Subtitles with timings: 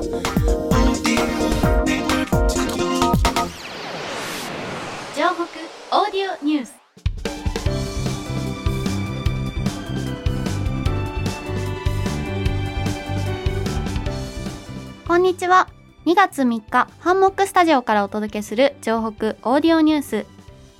[0.00, 0.06] オー
[6.10, 6.74] ディオニュース。
[15.06, 15.68] こんにちは。
[16.06, 20.24] 2月3日ハンモックスタジオからお届けする城北オーディオニュース。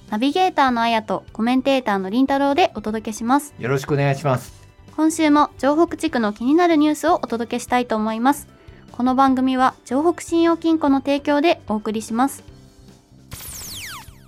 [0.08, 3.52] ナビゲーターのあやとコメンテーターのりんたろうでお届けします。
[3.58, 4.60] よろしくお願いします。
[4.96, 8.48] 今週も城北地区の気になるニュースをお届けしたいと思います
[8.92, 12.44] この番組は城北信用金庫の提供でお送りします。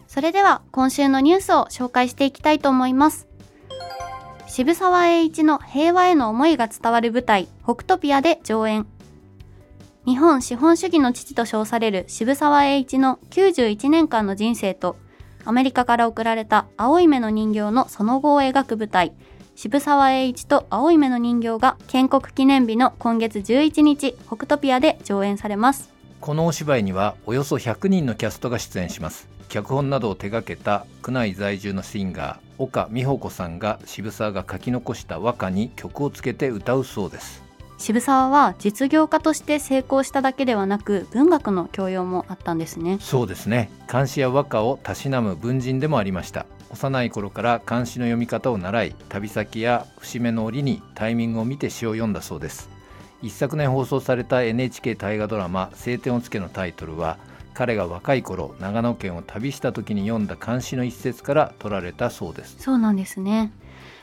[0.06, 3.26] それでは今週のニュースを紹介していきたいと思います。
[4.46, 8.86] 渋沢栄一の平和への思いが伝わる舞台北トピアで上演。
[10.04, 14.96] 日本資本主義の父と称される渋沢栄一の91年間の人生と
[15.44, 19.12] アメリカから送られた青い目の人形のその後を描く舞台
[19.62, 25.92] 渋沢栄一と青い目の人形が建国記念日の今月11日北トピアで上演されます。
[26.20, 29.28] このお芝居にはおよそ100人のキャストが出演します。
[29.48, 37.44] 脚本などを手掛けた区内在住のシンガー岡美穂子さんが渋沢が書き残した和歌に曲をつけて歌うそうです。
[37.78, 42.98] 渋沢は実業家として成功しただけではなく文学の教養もあったんですね。
[43.00, 43.70] そうですね。
[43.86, 52.70] 漢詩や和歌をたしなむ文人でもありました幼い頃から漢詩の読み方を習い旅先や節目の折にタイミングを見て詩を読んだそうです。
[53.22, 57.18] 一昨年放送された NHK 大河ドラマ「青天を衝け」のタイトルは
[57.54, 62.56] 彼が若い頃長野県を旅した時に読んだ漢詩の一節から取られたそうです。
[62.58, 63.52] そうなんですね。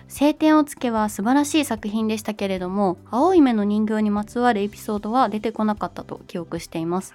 [0.07, 7.13] 晴天をつけは素晴らしい作品でしたけれども青い目の人形にまつわるエピソードは出てこなかったと記憶しています。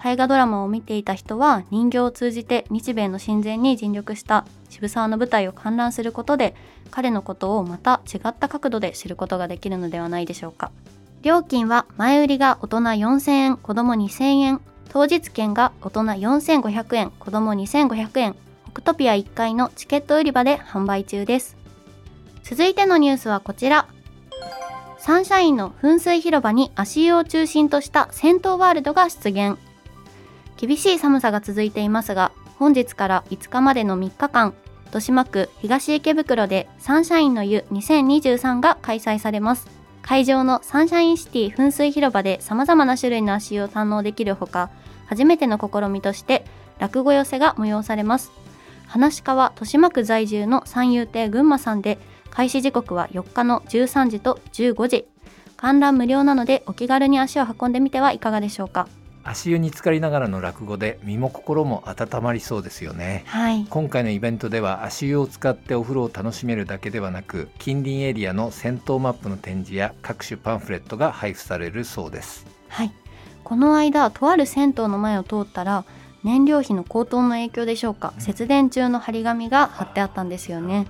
[0.00, 6.54] 大河ドラマを見ていた人は人形を通じて日米の親善に尽力した渋沢の舞台を観覧することで
[6.90, 10.70] 彼のことをまた違った角度で知ることができるのではないでしょうか。
[11.22, 18.36] 料金は前売りが大人4000円子供2000円当日券が大人4500円子供2500円
[18.70, 21.56] 北トピア1階のチケット売り場で販売中です。
[22.44, 23.88] 続いてのニュースはこちら。
[24.98, 29.58] サンシャインの噴水広場に足湯を中心とした銭湯ワールドが出現。
[30.58, 34.54] 厳しい寒さが続いていますが本日から5日までの3日間
[34.86, 39.68] 豊島区東池袋でサンシャインの湯2023が開催されます。
[40.00, 44.70] 会場のサンシャインシティ噴水広場で様々な種類の足湯を堪能できるほか
[45.04, 46.46] 初めての試みとして
[46.78, 48.32] 落語寄せが催されます。
[48.86, 51.98] 話し家は豊島区在住の三遊亭群馬さんで
[52.30, 55.06] 開始時刻は4日の13時と15時。
[55.58, 58.88] 観覧無料なのでお気軽に足を運んでみてはいかがでしょうか。
[59.24, 63.24] 足湯に浸かりながらの落語で身も心も温まりそうですよね。
[63.26, 63.66] はい。
[63.68, 72.46] 今回のイベントでは足湯を使ってお風呂を楽しめるだけではなく近隣エリアの銭湯マップの展示や各種パンフレットが配布されるそうです。
[72.68, 72.92] はい。
[73.44, 75.84] この間とある銭湯の前を通ったら
[76.22, 80.86] 燃料費の高騰の影響でしょうか、節電中の張り紙が貼ってあったんですよね。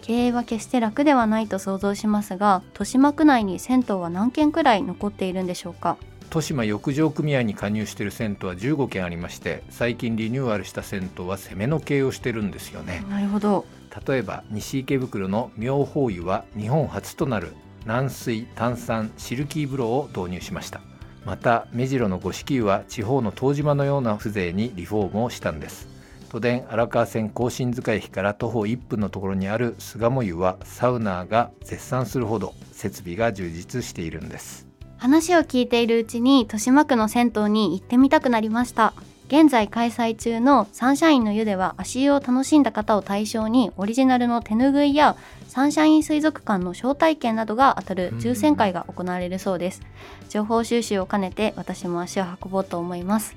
[0.00, 5.98] 経営は決して楽ではないと想像しますが豊島区内に銭湯は何軒くらい残っているんでしょうか
[6.30, 13.04] 豊島浴場組合に加入している銭湯は15軒ありまして最近リニューアルした銭湯は攻めの経営をしてるんですよね。
[13.10, 13.66] なるほど。
[14.06, 17.52] 例えば西池袋の妙法湯は日本初となる
[17.84, 20.80] 軟水炭酸シルキー風呂を導入しました。
[21.24, 25.88] また目白の五色湯は地方の湯島のような風情にリフォームをしたんです。
[26.28, 34.69] 都電荒川線甲信塚駅から徒歩1分のところにある巣鴨湯はサウナーが絶賛するほど設備が充実しているんです
[35.00, 38.92] 話を聞いているうちに豊島区の銭湯に行ってみたくなりました。
[39.28, 45.16] 現在開催中のサンシャインの湯では足湯を楽しんだ方を対象にオリジナルの手ぬぐいや
[45.48, 49.80] サンシャイン水族館の招待券などが当たる抽選会が行われるそうです。
[50.28, 53.34] 情報収集を兼ねて私も足を運ぼうと思います。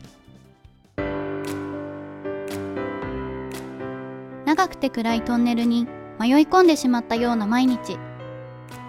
[4.45, 5.87] 長くて暗いトンネルに
[6.19, 7.97] 迷い込んでしまったような毎日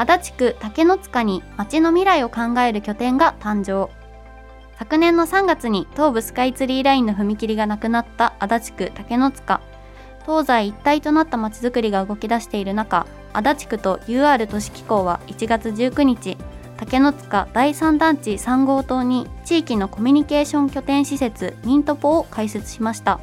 [0.00, 3.92] 足立区竹の塚に町の未来を考える拠点が誕生。
[4.78, 9.60] 昨年の3月に東武スカイツリーラインの踏切がなくなった足立区竹の塚。
[10.24, 16.38] 東西一体となったまちづくりが動き出している中足立区と UR 都市機構は1月19日
[16.78, 23.20] 竹の塚第3団地3号棟に地域のコミュニケーション拠点施設ミントポを開設しました。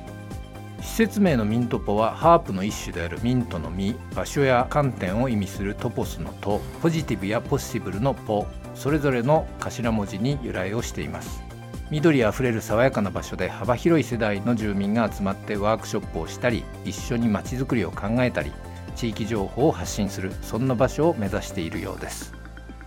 [0.87, 11.43] 施設名のミントポはハープの一種であるミントの実場所や観点を意味するトポスのトポジティブやポッシブルのポそれぞれの頭文字に由来をしています。
[11.91, 18.51] 緑あふれる爽やかな場所で幅広い世代の住民が集まってワークショップをしたり一緒にまちづくりを考えたり
[18.95, 22.33] 地域情報を発信するそんな場所を目指しているようです。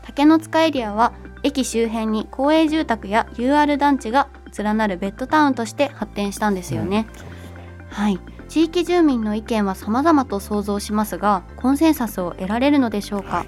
[0.02, 1.12] 竹の塚エリアは
[1.42, 7.29] 駅周辺に公営住宅や UR 団地が連なるベッドタウンとして発展したんですよね、うん
[7.90, 8.18] はい。
[8.48, 13.46] 地域住民の意見は様々と想像しますがコンセンサスを得られるのでしょうか、は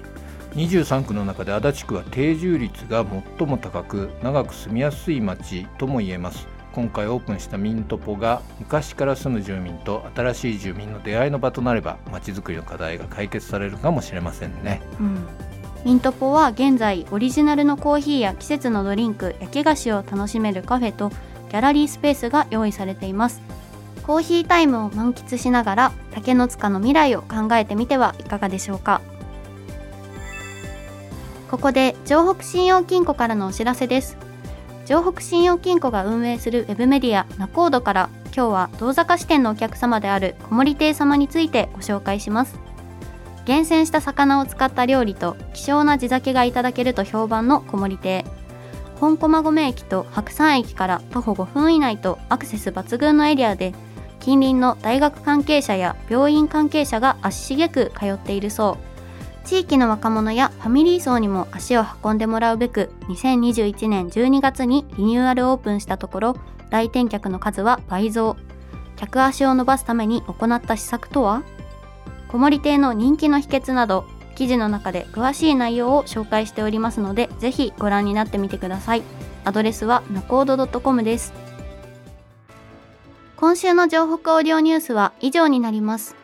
[0.55, 3.05] い、23区の中で足立区は定住率が
[3.37, 6.47] 最も高く長く住みやすい町とも言えます。
[6.73, 15.27] 今回オープンしたミントポが昔から住む住民と新しい住民の出会いの場となればまちづくりの課題が解決されるかもしれませんね、うん、
[15.85, 23.39] ミントポは現在オリジナルのコーヒーや季節のドリンク焼き菓子を楽しめるカフェとギャラリースペースが用意されています
[24.05, 29.01] コーヒータイムを満喫しながら竹の塚の未来を考えてみてはいかがでしょうか。
[31.49, 34.17] ここで城北信用金庫からのお知らせです。
[34.85, 42.59] 城北信用金庫が運営するウェブメディアナコードから今日は遠坂支店のお客様である小森亭様についてご紹介します。
[43.45, 48.25] 厳選した魚を使った料理と希少な地酒がいただけると評判の小森亭。
[48.99, 53.73] 本駒込駅と白山駅から徒歩5分以内とアクセス抜群のエリアで
[54.23, 58.49] 近隣の大学関係者や病院関係者が足しげく通っている。
[58.49, 58.77] そ
[59.43, 66.37] う地域の若者やファミリー層にも足を運んでもらうべく2021年12月にリニューアルオープンしたところ
[66.69, 68.37] 来店客の数は倍増。
[68.95, 71.43] 客足を伸ばすために行った施策とは？
[72.29, 74.05] 小森亭の人気の秘訣など
[74.35, 79.03] 記事の中で詳しい内容を紹介しておりますのでぜひご覧になってみてください。
[79.43, 81.33] アドレスはナコード .com です。
[83.43, 86.15] 今週の情報オーディオニュースは以上になります。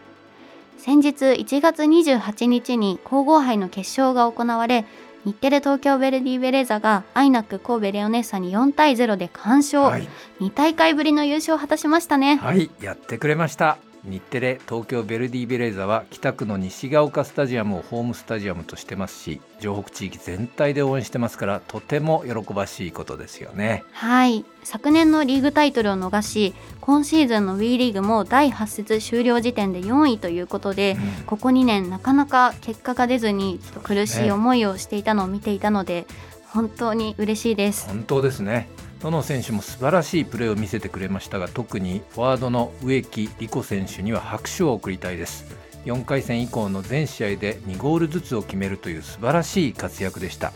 [0.77, 4.85] 先日1月28日に皇后杯の決勝が行われ、
[5.25, 10.07] 日テレ東京ヴェルディベレーザがアイナック神戸レオネッサに4対0で完勝、はい、
[10.39, 12.37] 2大会ぶりの優勝を果たしましたね。
[12.37, 23.83] はいやってくれました日テレ東京ヴェルディベレーザは北区の西が丘スタジアムをホームスタジアムとしてますし城北地域全体で応援してますからとても喜ばしいことですよね。
[23.91, 24.45] はい。
[24.63, 36.07] 昨年のリーグタイトルを逃し今シーズンの WE リーグも第8節終了時点で4位ということで、うん、ここ2年なかなか結果が出ずに苦しい思いをしていたのを見ていたので、ね、
[36.51, 37.87] 本当に嬉しいです。
[37.87, 38.69] 本当ですね。
[39.01, 45.45] どの選手も素晴らしいプレーを見せてくれましたが特にフォワードの植木理子選手には拍手を送りたいです。
[45.85, 50.51] 4回戦以降の全試合で2ゴールずつを決めるという素晴らしい活躍でした。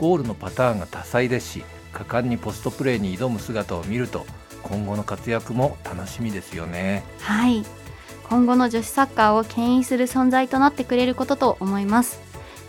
[0.00, 4.26] ゴールのパターンが多彩ですし果敢にポストプレーに挑む姿を見ると
[4.62, 7.04] 今後の活躍も楽しみですよね。
[7.20, 7.64] はい。
[8.32, 12.18] 今後の女子サッカーを牽引する存在となってくれることと思います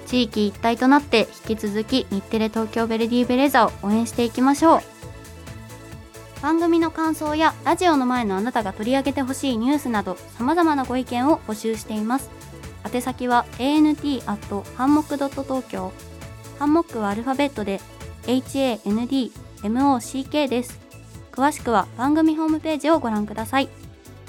[0.04, 4.82] 地域一体となって引き続き日テレ東京ベルディベレーザを応援していきましょう。
[6.42, 12.30] 番組の感想やラジオの前のあなたが取り上げてほしいニュースなど様々なご意見を募集しています。
[12.94, 15.94] 宛先は ant アットハンモックドット東京。
[16.60, 17.80] ハンモックはアルファベットで
[18.24, 19.38] HANDMOCK
[20.50, 20.80] です。
[21.32, 23.70] 詳しくは番組ホームページをご覧ください。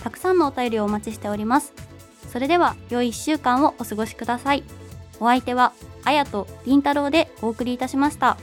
[0.03, 1.73] たくさんのお便りをお待ちしております。
[2.33, 4.63] それでは良い1週間をお過ごしください。
[5.21, 5.73] お相手は
[6.05, 8.37] あやとりんたろうでお送りいたしました。